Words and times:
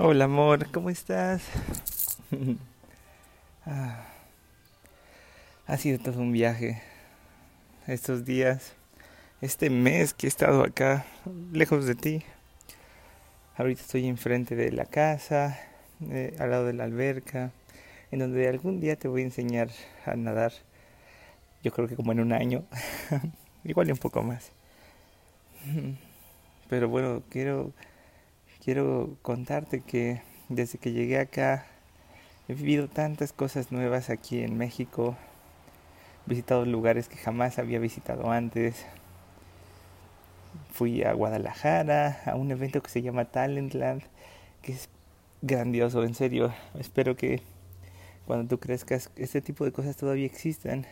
Hola 0.00 0.26
amor, 0.26 0.70
¿cómo 0.70 0.90
estás? 0.90 1.42
Ah, 3.66 4.06
ha 5.66 5.76
sido 5.76 5.98
todo 5.98 6.20
un 6.20 6.30
viaje 6.30 6.80
estos 7.88 8.24
días, 8.24 8.74
este 9.40 9.70
mes 9.70 10.14
que 10.14 10.26
he 10.26 10.30
estado 10.30 10.62
acá, 10.62 11.04
lejos 11.52 11.84
de 11.84 11.96
ti. 11.96 12.22
Ahorita 13.56 13.82
estoy 13.82 14.06
enfrente 14.06 14.54
de 14.54 14.70
la 14.70 14.86
casa, 14.86 15.58
eh, 16.08 16.32
al 16.38 16.52
lado 16.52 16.66
de 16.66 16.74
la 16.74 16.84
alberca, 16.84 17.50
en 18.12 18.20
donde 18.20 18.48
algún 18.48 18.78
día 18.78 18.94
te 18.94 19.08
voy 19.08 19.22
a 19.22 19.24
enseñar 19.24 19.68
a 20.06 20.14
nadar. 20.14 20.52
Yo 21.64 21.72
creo 21.72 21.88
que 21.88 21.96
como 21.96 22.12
en 22.12 22.20
un 22.20 22.32
año, 22.32 22.62
igual 23.64 23.90
un 23.90 23.98
poco 23.98 24.22
más. 24.22 24.52
Pero 26.70 26.88
bueno, 26.88 27.24
quiero 27.28 27.72
quiero 28.68 29.16
contarte 29.22 29.80
que 29.80 30.20
desde 30.50 30.76
que 30.76 30.92
llegué 30.92 31.18
acá 31.18 31.64
he 32.48 32.52
vivido 32.52 32.86
tantas 32.86 33.32
cosas 33.32 33.72
nuevas 33.72 34.10
aquí 34.10 34.42
en 34.42 34.58
México. 34.58 35.16
He 36.26 36.28
visitado 36.28 36.66
lugares 36.66 37.08
que 37.08 37.16
jamás 37.16 37.58
había 37.58 37.78
visitado 37.78 38.30
antes. 38.30 38.84
Fui 40.70 41.02
a 41.02 41.14
Guadalajara 41.14 42.20
a 42.26 42.36
un 42.36 42.50
evento 42.50 42.82
que 42.82 42.90
se 42.90 43.00
llama 43.00 43.24
Talentland, 43.24 44.02
que 44.60 44.72
es 44.72 44.90
grandioso, 45.40 46.04
en 46.04 46.14
serio. 46.14 46.52
Espero 46.78 47.16
que 47.16 47.40
cuando 48.26 48.48
tú 48.48 48.60
crezcas 48.60 49.10
este 49.16 49.40
tipo 49.40 49.64
de 49.64 49.72
cosas 49.72 49.96
todavía 49.96 50.26
existan 50.26 50.84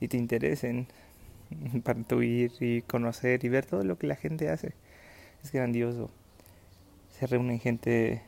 y 0.00 0.08
te 0.08 0.16
interesen 0.16 0.88
para 1.84 2.02
tu 2.02 2.20
ir 2.22 2.50
y 2.58 2.82
conocer 2.82 3.44
y 3.44 3.48
ver 3.48 3.64
todo 3.64 3.84
lo 3.84 3.96
que 3.96 4.08
la 4.08 4.16
gente 4.16 4.48
hace. 4.48 4.74
Es 5.44 5.52
grandioso 5.52 6.10
se 7.24 7.28
reúnen 7.28 7.58
gente 7.58 8.20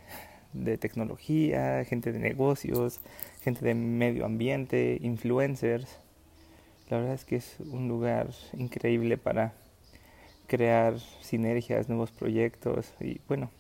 de 0.55 0.79
tecnología, 0.79 1.85
gente 1.85 2.13
de 2.13 2.19
negocios, 2.19 3.01
gente 3.43 3.63
de 3.63 3.75
medio 3.75 4.25
ambiente, 4.25 4.99
influencers. 5.03 5.99
La 6.89 6.97
verdad 6.97 7.13
es 7.13 7.27
que 7.27 7.37
es 7.37 7.57
un 7.61 7.89
lugar 7.89 8.31
increíble 8.55 9.19
para 9.19 9.53
crear 10.47 10.99
sinergias, 11.21 11.91
nuevos 11.91 12.11
proyectos 12.11 12.95
y 12.99 13.21
bueno, 13.29 13.51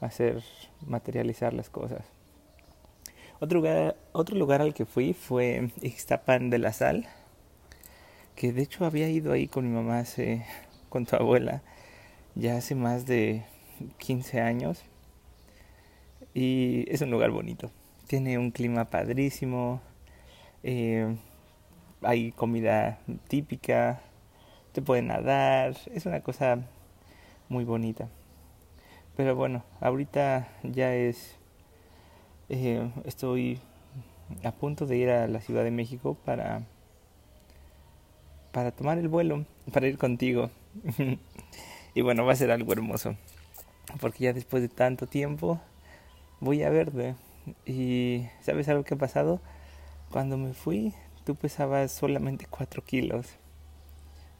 hacer 0.00 0.42
materializar 0.86 1.52
las 1.52 1.68
cosas. 1.68 2.06
Otro 3.40 3.58
lugar, 3.58 3.96
otro 4.12 4.34
lugar 4.34 4.62
al 4.62 4.72
que 4.72 4.86
fui 4.86 5.12
fue 5.12 5.68
Ixtapan 5.82 6.48
de 6.48 6.58
la 6.58 6.72
Sal, 6.72 7.06
que 8.34 8.54
de 8.54 8.62
hecho 8.62 8.86
había 8.86 9.10
ido 9.10 9.32
ahí 9.32 9.46
con 9.46 9.68
mi 9.68 9.74
mamá 9.74 9.98
hace, 9.98 10.46
con 10.88 11.04
tu 11.04 11.16
abuela, 11.16 11.60
ya 12.34 12.56
hace 12.56 12.74
más 12.74 13.04
de 13.04 13.44
15 13.98 14.40
años 14.40 14.84
y 16.34 16.84
es 16.92 17.00
un 17.00 17.10
lugar 17.10 17.30
bonito. 17.30 17.70
Tiene 18.08 18.38
un 18.38 18.50
clima 18.50 18.90
padrísimo, 18.90 19.80
eh, 20.62 21.16
hay 22.02 22.32
comida 22.32 22.98
típica, 23.28 24.00
te 24.72 24.82
pueden 24.82 25.06
nadar, 25.06 25.76
es 25.92 26.04
una 26.04 26.20
cosa 26.20 26.58
muy 27.48 27.64
bonita. 27.64 28.08
Pero 29.16 29.36
bueno, 29.36 29.64
ahorita 29.80 30.48
ya 30.64 30.94
es, 30.94 31.36
eh, 32.48 32.90
estoy 33.04 33.60
a 34.42 34.52
punto 34.52 34.86
de 34.86 34.96
ir 34.96 35.10
a 35.10 35.28
la 35.28 35.40
Ciudad 35.40 35.62
de 35.62 35.70
México 35.70 36.18
para, 36.24 36.62
para 38.52 38.72
tomar 38.72 38.98
el 38.98 39.08
vuelo, 39.08 39.46
para 39.72 39.86
ir 39.86 39.98
contigo. 39.98 40.50
y 41.94 42.00
bueno, 42.02 42.26
va 42.26 42.32
a 42.32 42.36
ser 42.36 42.50
algo 42.50 42.72
hermoso 42.72 43.16
porque 44.00 44.24
ya 44.24 44.32
después 44.32 44.62
de 44.62 44.68
tanto 44.68 45.06
tiempo 45.06 45.60
voy 46.40 46.62
a 46.62 46.70
verte. 46.70 47.14
Y 47.66 48.26
¿sabes 48.42 48.68
algo 48.68 48.84
que 48.84 48.94
ha 48.94 48.98
pasado? 48.98 49.40
Cuando 50.10 50.36
me 50.36 50.54
fui, 50.54 50.94
tú 51.24 51.34
pesabas 51.34 51.92
solamente 51.92 52.46
4 52.48 52.82
kilos. 52.84 53.26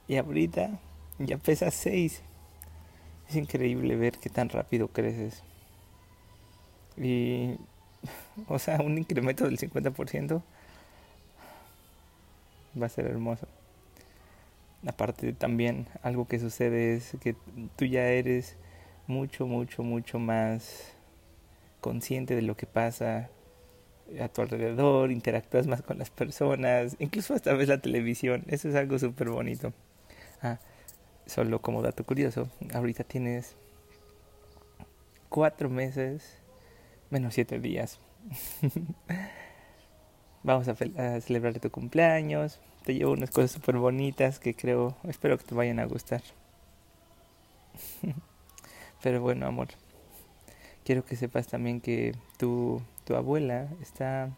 Y 0.06 0.16
ahorita 0.16 0.78
ya 1.18 1.38
pesas 1.38 1.74
6. 1.74 2.22
Es 3.28 3.36
increíble 3.36 3.96
ver 3.96 4.18
qué 4.18 4.28
tan 4.28 4.48
rápido 4.48 4.88
creces. 4.88 5.42
Y, 6.96 7.56
o 8.48 8.58
sea, 8.58 8.80
un 8.80 8.98
incremento 8.98 9.44
del 9.44 9.58
50% 9.58 10.42
va 12.80 12.86
a 12.86 12.90
ser 12.90 13.06
hermoso. 13.06 13.46
Aparte 14.86 15.32
también 15.32 15.86
algo 16.02 16.26
que 16.26 16.38
sucede 16.38 16.94
es 16.94 17.16
que 17.20 17.34
tú 17.76 17.86
ya 17.86 18.06
eres 18.08 18.56
mucho, 19.06 19.46
mucho, 19.46 19.82
mucho 19.82 20.18
más 20.18 20.94
consciente 21.80 22.34
de 22.34 22.42
lo 22.42 22.56
que 22.56 22.66
pasa 22.66 23.28
a 24.20 24.28
tu 24.28 24.42
alrededor, 24.42 25.10
interactúas 25.10 25.66
más 25.66 25.82
con 25.82 25.98
las 25.98 26.10
personas, 26.10 26.96
incluso 26.98 27.34
hasta 27.34 27.54
ves 27.54 27.68
la 27.68 27.78
televisión, 27.78 28.44
eso 28.48 28.68
es 28.68 28.74
algo 28.74 28.98
súper 28.98 29.30
bonito. 29.30 29.72
Ah, 30.42 30.58
solo 31.26 31.60
como 31.60 31.82
dato 31.82 32.04
curioso, 32.04 32.48
ahorita 32.72 33.04
tienes 33.04 33.56
cuatro 35.28 35.70
meses 35.70 36.38
menos 37.10 37.34
siete 37.34 37.58
días. 37.60 37.98
Vamos 40.42 40.68
a, 40.68 40.74
celebrar 41.20 41.58
tu 41.58 41.70
cumpleaños, 41.70 42.60
te 42.84 42.94
llevo 42.94 43.12
unas 43.12 43.30
cosas 43.30 43.52
súper 43.52 43.78
bonitas 43.78 44.38
que 44.38 44.54
creo, 44.54 44.96
espero 45.04 45.38
que 45.38 45.44
te 45.44 45.54
vayan 45.54 45.78
a 45.78 45.86
gustar. 45.86 46.22
Pero 49.04 49.20
bueno, 49.20 49.46
amor, 49.46 49.68
quiero 50.82 51.04
que 51.04 51.14
sepas 51.14 51.46
también 51.46 51.82
que 51.82 52.14
tu, 52.38 52.80
tu 53.04 53.14
abuela 53.14 53.68
está, 53.82 54.30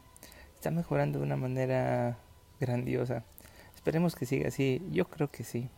está 0.56 0.72
mejorando 0.72 1.20
de 1.20 1.24
una 1.24 1.36
manera 1.36 2.18
grandiosa. 2.58 3.22
Esperemos 3.76 4.16
que 4.16 4.26
siga 4.26 4.48
así, 4.48 4.82
yo 4.90 5.04
creo 5.04 5.30
que 5.30 5.44
sí. 5.44 5.68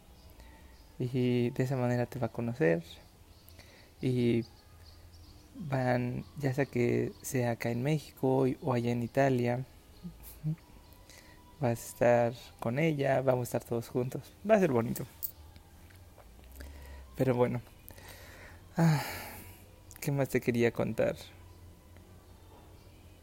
Y 0.98 1.50
de 1.50 1.64
esa 1.64 1.76
manera 1.76 2.06
te 2.06 2.18
va 2.18 2.28
a 2.28 2.32
conocer. 2.32 2.82
Y 4.00 4.46
van, 5.54 6.24
ya 6.38 6.54
sea 6.54 6.64
que 6.64 7.12
sea 7.20 7.50
acá 7.50 7.70
en 7.70 7.82
México 7.82 8.46
o 8.62 8.72
allá 8.72 8.90
en 8.90 9.02
Italia, 9.02 9.66
vas 11.60 11.78
a 11.78 11.88
estar 11.88 12.32
con 12.58 12.78
ella, 12.78 13.20
vamos 13.20 13.40
a 13.40 13.48
estar 13.58 13.64
todos 13.64 13.90
juntos. 13.90 14.34
Va 14.50 14.54
a 14.54 14.60
ser 14.60 14.72
bonito. 14.72 15.04
Pero 17.16 17.34
bueno, 17.34 17.60
Ah, 18.80 19.02
¿Qué 20.00 20.12
más 20.12 20.28
te 20.28 20.40
quería 20.40 20.70
contar? 20.70 21.16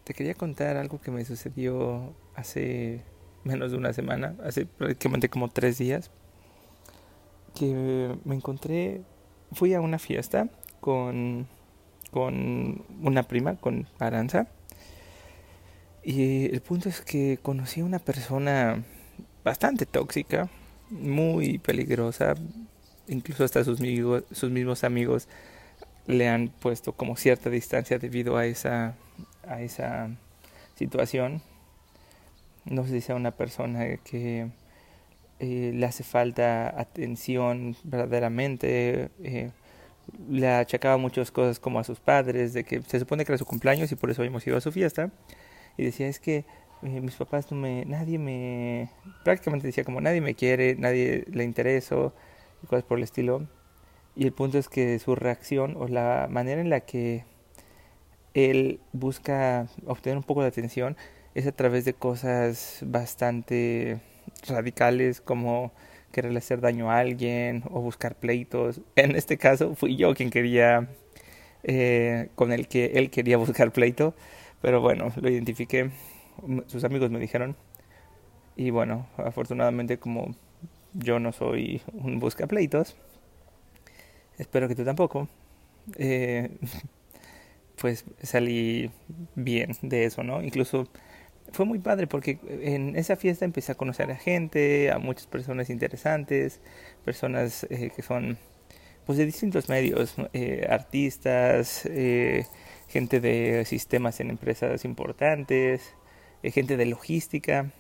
Te 0.03 0.13
quería 0.13 0.33
contar 0.33 0.75
algo 0.75 0.99
que 0.99 1.11
me 1.11 1.23
sucedió 1.23 2.13
hace 2.35 3.01
menos 3.45 3.71
de 3.71 3.77
una 3.77 3.93
semana, 3.93 4.35
hace 4.43 4.66
prácticamente 4.66 5.29
como 5.29 5.49
tres 5.49 5.77
días, 5.77 6.11
que 7.57 8.17
me 8.25 8.35
encontré, 8.35 9.03
fui 9.53 9.73
a 9.73 9.79
una 9.79 9.97
fiesta 9.97 10.49
con, 10.81 11.47
con 12.11 12.83
una 13.01 13.23
prima, 13.23 13.55
con 13.55 13.87
Aranza, 13.97 14.47
y 16.03 16.53
el 16.53 16.59
punto 16.59 16.89
es 16.89 16.99
que 16.99 17.39
conocí 17.41 17.79
a 17.79 17.85
una 17.85 17.99
persona 17.99 18.83
bastante 19.45 19.85
tóxica, 19.85 20.49
muy 20.89 21.59
peligrosa, 21.59 22.35
incluso 23.07 23.43
hasta 23.43 23.63
sus, 23.63 23.79
mismos 23.79 24.83
amigos 24.83 25.27
le 26.07 26.27
han 26.29 26.49
puesto 26.49 26.93
como 26.93 27.16
cierta 27.17 27.49
distancia 27.49 27.97
debido 27.99 28.38
a 28.38 28.45
esa, 28.45 28.95
a 29.47 29.61
esa 29.61 30.09
situación. 30.75 31.41
No 32.66 32.84
sé 32.84 32.91
si 32.91 33.02
sea 33.02 33.16
una 33.16 33.31
persona 33.31 33.97
que 33.97 34.49
eh, 35.40 35.72
le 35.73 35.85
hace 35.85 36.03
falta 36.03 36.79
atención 36.79 37.75
verdaderamente. 37.84 39.09
Eh, 39.23 39.51
le 40.29 40.47
achacaba 40.47 40.97
muchas 40.97 41.31
cosas 41.31 41.59
como 41.59 41.79
a 41.79 41.84
sus 41.84 41.99
padres, 41.99 42.53
de 42.53 42.63
que 42.63 42.81
se 42.81 42.99
supone 42.99 43.25
que 43.25 43.31
era 43.31 43.37
su 43.37 43.46
cumpleaños 43.46 43.91
y 43.91 43.96
por 43.96 44.11
eso 44.11 44.22
habíamos 44.22 44.46
ido 44.46 44.58
a 44.58 44.61
su 44.61 44.72
fiesta. 44.72 45.11
Y 45.78 45.85
decía, 45.85 46.08
es 46.08 46.19
que 46.19 46.46
eh, 46.84 47.01
mis 47.01 47.16
papás 47.16 47.51
no 47.51 47.58
me, 47.58 47.85
nadie 47.85 48.19
me, 48.19 48.90
prácticamente 49.23 49.67
decía 49.67 49.84
como 49.84 50.01
nadie 50.01 50.22
me 50.22 50.35
quiere, 50.35 50.75
nadie 50.75 51.25
le 51.31 51.43
intereso 52.61 52.69
cosas 52.69 52.84
por 52.84 52.97
el 52.97 53.03
estilo. 53.03 53.47
Y 54.16 54.25
el 54.25 54.31
punto 54.31 54.57
es 54.57 54.69
que 54.69 54.97
su 54.99 55.16
reacción 55.16 55.75
o 55.78 55.87
la 55.87 56.28
manera 56.29 56.61
en 56.61 56.69
la 56.69 56.81
que 56.81 57.25
él 58.34 58.79
busca 58.93 59.67
obtener 59.85 60.17
un 60.17 60.23
poco 60.23 60.41
de 60.41 60.47
atención 60.47 60.96
es 61.34 61.47
a 61.47 61.52
través 61.52 61.85
de 61.85 61.93
cosas 61.93 62.79
bastante 62.85 63.99
radicales 64.47 65.22
como 65.22 65.72
querer 66.11 66.35
hacer 66.37 66.61
daño 66.61 66.90
a 66.90 66.99
alguien 66.99 67.63
o 67.69 67.81
buscar 67.81 68.16
pleitos. 68.16 68.81
En 68.96 69.16
este 69.16 69.37
caso 69.37 69.75
fui 69.75 69.97
yo 69.97 70.13
quien 70.13 70.29
quería, 70.29 70.87
eh, 71.63 72.29
con 72.35 72.53
el 72.53 72.67
que 72.67 72.85
él 72.96 73.09
quería 73.09 73.37
buscar 73.37 73.72
pleito, 73.72 74.13
pero 74.61 74.81
bueno, 74.81 75.11
lo 75.17 75.29
identifiqué, 75.29 75.91
sus 76.67 76.84
amigos 76.85 77.11
me 77.11 77.19
dijeron 77.19 77.55
y 78.55 78.69
bueno, 78.69 79.08
afortunadamente 79.17 79.97
como 79.97 80.35
yo 80.96 81.20
no 81.20 81.32
soy 81.32 81.82
un 81.94 82.20
buscapleitos. 82.20 82.96
Espero 84.38 84.68
que 84.68 84.76
tú 84.76 84.84
tampoco. 84.84 85.28
Eh, 85.97 86.50
pues 87.78 88.06
salí 88.22 88.90
bien 89.36 89.72
de 89.82 90.06
eso, 90.06 90.24
¿no? 90.24 90.42
Incluso 90.42 90.90
fue 91.52 91.66
muy 91.66 91.80
padre 91.80 92.08
porque 92.08 92.40
en 92.50 92.96
esa 92.96 93.16
fiesta 93.16 93.46
empecé 93.46 93.72
a 93.72 93.76
conocer 93.76 94.12
a 94.12 94.16
gente, 94.16 94.92
a 94.92 95.00
muchas 95.00 95.28
personas 95.28 95.70
interesantes, 95.70 96.59
personas 97.03 97.66
eh, 97.70 97.92
que 97.96 98.02
son 98.02 98.38
pues 99.06 99.18
de 99.18 99.26
distintos 99.26 99.70
medios, 99.70 100.16
eh, 100.34 100.66
artistas, 100.70 101.86
eh, 101.86 102.46
gente 102.88 103.20
de 103.20 103.64
sistemas 103.66 104.20
en 104.20 104.32
empresas 104.32 104.84
importantes, 104.84 105.94
gente 106.44 106.78
de 106.78 106.86
logística. 106.86 107.72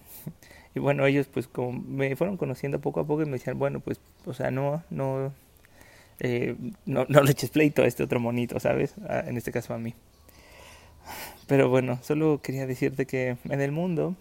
Y 0.75 0.79
bueno, 0.79 1.05
ellos 1.05 1.27
pues 1.27 1.47
como 1.47 1.73
me 1.73 2.15
fueron 2.15 2.37
conociendo 2.37 2.79
poco 2.81 2.99
a 3.01 3.07
poco 3.07 3.23
y 3.23 3.25
me 3.25 3.33
decían, 3.33 3.57
bueno, 3.57 3.79
pues, 3.79 3.99
o 4.25 4.33
sea, 4.33 4.51
no, 4.51 4.83
no, 4.89 5.33
no, 6.85 7.05
no 7.09 7.21
le 7.23 7.31
eches 7.31 7.49
pleito 7.49 7.81
a 7.81 7.87
este 7.87 8.03
otro 8.03 8.19
monito, 8.19 8.59
¿sabes? 8.59 8.95
en 9.09 9.37
este 9.37 9.51
caso 9.51 9.73
a 9.73 9.77
mí. 9.77 9.93
Pero 11.47 11.69
bueno, 11.69 11.99
solo 12.01 12.41
quería 12.41 12.65
decirte 12.65 13.05
que 13.05 13.37
en 13.45 13.61
el 13.61 13.71
mundo 13.71 14.15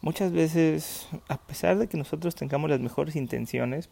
muchas 0.00 0.32
veces, 0.32 1.08
a 1.28 1.38
pesar 1.38 1.78
de 1.78 1.88
que 1.88 1.96
nosotros 1.96 2.34
tengamos 2.34 2.70
las 2.70 2.80
mejores 2.80 3.16
intenciones 3.16 3.88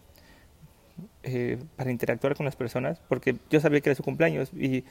eh, 1.22 1.58
para 1.76 1.90
interactuar 1.90 2.36
con 2.36 2.44
las 2.46 2.56
personas, 2.56 3.00
porque 3.08 3.36
yo 3.50 3.60
sabía 3.60 3.80
que 3.80 3.90
era 3.90 3.96
su 3.96 4.02
cumpleaños 4.02 4.50
y, 4.52 4.84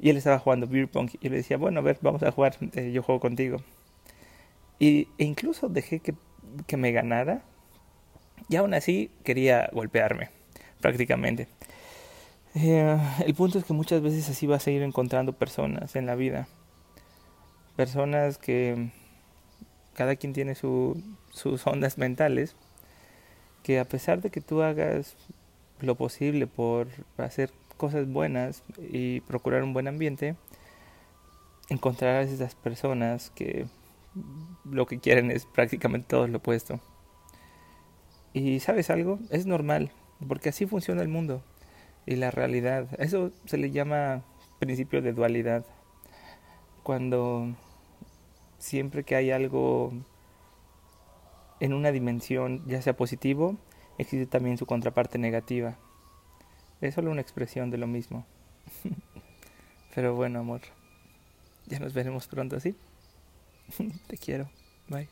y 0.00 0.10
él 0.10 0.16
estaba 0.16 0.38
jugando 0.38 0.66
beer 0.66 0.88
pong 0.88 1.10
y 1.20 1.28
le 1.28 1.36
decía, 1.36 1.56
bueno, 1.56 1.80
a 1.80 1.82
ver, 1.82 1.98
vamos 2.02 2.22
a 2.22 2.32
jugar, 2.32 2.56
eh, 2.74 2.92
yo 2.92 3.02
juego 3.02 3.20
contigo. 3.20 3.58
Y, 4.84 5.08
e 5.16 5.24
incluso 5.24 5.70
dejé 5.70 6.00
que, 6.00 6.14
me 6.76 6.92
ganara 6.92 7.40
y 8.50 8.56
aún 8.56 8.74
así 8.74 9.10
quería 9.24 9.70
golpearme, 9.72 10.28
prácticamente. 10.82 11.48
Eh, 12.54 12.98
el 13.24 13.34
punto 13.34 13.58
es 13.58 13.64
que 13.64 13.72
muchas 13.72 14.02
veces 14.02 14.28
así 14.28 14.46
vas 14.46 14.66
a 14.66 14.70
ir 14.70 14.82
encontrando 14.82 15.32
personas 15.32 15.96
en 15.96 16.04
la 16.04 16.16
vida. 16.16 16.48
Personas 17.76 18.36
que 18.36 18.90
cada 19.94 20.16
quien 20.16 20.34
tiene 20.34 20.54
su, 20.54 21.02
sus 21.32 21.66
ondas 21.66 21.96
mentales, 21.96 22.54
que 23.62 23.80
a 23.80 23.86
pesar 23.86 24.20
de 24.20 24.28
que 24.28 24.42
tú 24.42 24.60
hagas 24.60 25.16
lo 25.80 25.94
posible 25.94 26.46
por 26.46 26.88
hacer 27.16 27.50
cosas 27.78 28.06
buenas 28.06 28.62
y 28.92 29.20
procurar 29.20 29.62
un 29.62 29.72
buen 29.72 29.88
ambiente, 29.88 30.36
encontrarás 31.70 32.28
esas 32.28 32.54
personas 32.54 33.30
que 33.30 33.66
lo 34.64 34.86
que 34.86 34.98
quieren 34.98 35.30
es 35.30 35.46
prácticamente 35.46 36.08
todo 36.08 36.26
lo 36.28 36.38
opuesto. 36.38 36.80
Y 38.32 38.60
sabes 38.60 38.90
algo, 38.90 39.18
es 39.30 39.46
normal, 39.46 39.92
porque 40.26 40.48
así 40.48 40.66
funciona 40.66 41.02
el 41.02 41.08
mundo 41.08 41.42
y 42.06 42.16
la 42.16 42.30
realidad. 42.30 42.88
Eso 42.98 43.32
se 43.44 43.58
le 43.58 43.70
llama 43.70 44.22
principio 44.58 45.02
de 45.02 45.12
dualidad. 45.12 45.64
Cuando 46.82 47.54
siempre 48.58 49.04
que 49.04 49.16
hay 49.16 49.30
algo 49.30 49.92
en 51.60 51.72
una 51.72 51.92
dimensión, 51.92 52.62
ya 52.66 52.82
sea 52.82 52.96
positivo, 52.96 53.56
existe 53.98 54.26
también 54.26 54.58
su 54.58 54.66
contraparte 54.66 55.18
negativa. 55.18 55.76
Es 56.80 56.94
solo 56.94 57.10
una 57.10 57.20
expresión 57.20 57.70
de 57.70 57.78
lo 57.78 57.86
mismo. 57.86 58.26
Pero 59.94 60.14
bueno, 60.14 60.40
amor, 60.40 60.60
ya 61.66 61.78
nos 61.78 61.94
veremos 61.94 62.26
pronto, 62.26 62.58
¿sí? 62.58 62.74
Te 64.06 64.16
quiero. 64.16 64.48
Bye. 64.88 65.08